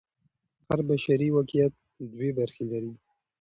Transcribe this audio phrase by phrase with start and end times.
[0.67, 1.73] هر بشري واقعیت
[2.11, 2.93] دوې برخې لري.